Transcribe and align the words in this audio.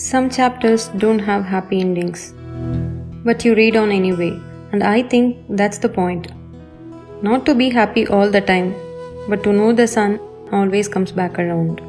Some 0.00 0.30
chapters 0.30 0.86
don't 1.02 1.18
have 1.18 1.44
happy 1.44 1.80
endings, 1.80 2.32
but 3.24 3.44
you 3.44 3.56
read 3.56 3.74
on 3.74 3.90
anyway, 3.90 4.30
and 4.70 4.84
I 4.84 5.02
think 5.02 5.38
that's 5.48 5.78
the 5.78 5.88
point. 5.88 6.28
Not 7.20 7.44
to 7.46 7.54
be 7.56 7.68
happy 7.68 8.06
all 8.06 8.30
the 8.30 8.40
time, 8.40 8.76
but 9.28 9.42
to 9.42 9.52
know 9.52 9.72
the 9.72 9.88
sun 9.88 10.20
always 10.52 10.86
comes 10.86 11.10
back 11.10 11.36
around. 11.36 11.80